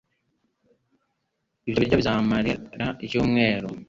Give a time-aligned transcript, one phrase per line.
[1.67, 3.67] Ibyo biryo bizamara icyumweru.